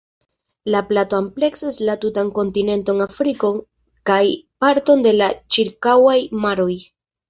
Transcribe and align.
La 0.75 0.79
plato 0.91 1.17
ampleksas 1.23 1.77
la 1.91 1.97
tutan 2.07 2.33
kontinenton 2.39 3.05
Afriko 3.07 3.53
kaj 4.13 4.21
parton 4.67 5.09
de 5.09 5.17
la 5.23 5.33
ĉirkaŭaj 5.57 6.21
maroj. 6.45 6.73